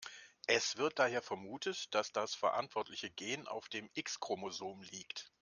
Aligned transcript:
Es 0.47 0.77
wird 0.77 0.97
daher 0.97 1.21
vermutet, 1.21 1.93
dass 1.93 2.11
das 2.11 2.33
verantwortliche 2.33 3.11
Gen 3.11 3.47
auf 3.47 3.69
dem 3.69 3.87
X-Chromosom 3.93 4.81
liegt. 4.81 5.31